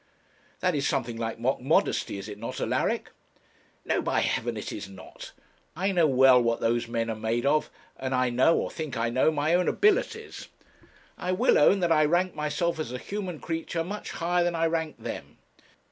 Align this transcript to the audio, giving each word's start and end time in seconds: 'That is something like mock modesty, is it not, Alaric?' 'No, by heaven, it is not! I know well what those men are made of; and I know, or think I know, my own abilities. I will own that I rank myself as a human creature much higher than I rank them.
'That 0.61 0.73
is 0.73 0.87
something 0.87 1.15
like 1.15 1.37
mock 1.37 1.61
modesty, 1.61 2.17
is 2.17 2.27
it 2.27 2.39
not, 2.39 2.59
Alaric?' 2.59 3.11
'No, 3.85 4.01
by 4.01 4.21
heaven, 4.21 4.57
it 4.57 4.71
is 4.71 4.89
not! 4.89 5.31
I 5.75 5.91
know 5.91 6.07
well 6.07 6.41
what 6.41 6.59
those 6.59 6.87
men 6.87 7.07
are 7.11 7.15
made 7.15 7.45
of; 7.45 7.69
and 7.97 8.15
I 8.15 8.31
know, 8.31 8.57
or 8.57 8.71
think 8.71 8.97
I 8.97 9.11
know, 9.11 9.29
my 9.29 9.53
own 9.53 9.67
abilities. 9.67 10.47
I 11.19 11.33
will 11.33 11.55
own 11.59 11.81
that 11.81 11.91
I 11.91 12.05
rank 12.05 12.33
myself 12.33 12.79
as 12.79 12.91
a 12.91 12.97
human 12.97 13.37
creature 13.39 13.83
much 13.83 14.09
higher 14.13 14.43
than 14.43 14.55
I 14.55 14.65
rank 14.65 14.97
them. 14.97 15.37